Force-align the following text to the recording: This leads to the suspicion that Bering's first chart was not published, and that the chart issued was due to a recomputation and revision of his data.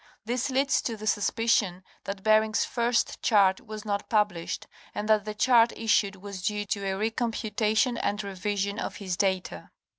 This 0.25 0.49
leads 0.49 0.81
to 0.81 0.97
the 0.97 1.05
suspicion 1.05 1.83
that 2.05 2.23
Bering's 2.23 2.65
first 2.65 3.21
chart 3.21 3.61
was 3.63 3.85
not 3.85 4.09
published, 4.09 4.65
and 4.95 5.07
that 5.07 5.25
the 5.25 5.35
chart 5.35 5.71
issued 5.77 6.15
was 6.15 6.41
due 6.41 6.65
to 6.65 6.79
a 6.83 6.97
recomputation 6.97 7.99
and 8.01 8.23
revision 8.23 8.79
of 8.79 8.95
his 8.95 9.15
data. 9.15 9.69